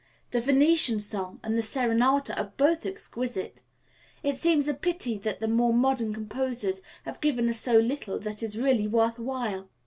[0.31, 3.61] The 'Venetian Song' and the 'Serenata' are both exquisite.
[4.23, 8.41] It seems a pity that the more modern composers have given us so little that
[8.41, 9.69] is really worth while."